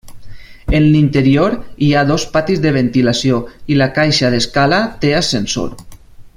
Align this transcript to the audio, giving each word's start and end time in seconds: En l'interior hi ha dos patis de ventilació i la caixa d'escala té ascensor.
En 0.77 0.85
l'interior 0.93 1.57
hi 1.87 1.89
ha 1.99 2.03
dos 2.13 2.25
patis 2.37 2.63
de 2.65 2.73
ventilació 2.79 3.39
i 3.75 3.79
la 3.83 3.91
caixa 3.99 4.35
d'escala 4.37 4.81
té 5.05 5.17
ascensor. 5.23 5.79